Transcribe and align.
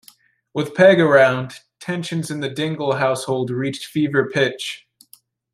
With 0.51 0.73
Peg 0.73 0.99
around, 0.99 1.59
tensions 1.79 2.31
in 2.31 2.39
the 2.39 2.49
Dingle 2.49 2.93
household 2.93 3.51
reached 3.51 3.85
fever 3.85 4.27
pitch. 4.27 4.87